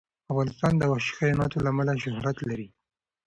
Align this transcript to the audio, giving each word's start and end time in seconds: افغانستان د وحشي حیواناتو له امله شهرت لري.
افغانستان 0.31 0.73
د 0.77 0.83
وحشي 0.91 1.13
حیواناتو 1.21 1.57
له 1.63 1.69
امله 1.73 1.93
شهرت 2.03 2.37
لري. 2.49 2.67